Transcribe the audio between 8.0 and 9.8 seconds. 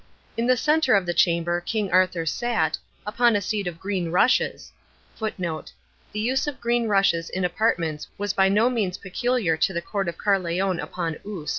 was by no means peculiar to the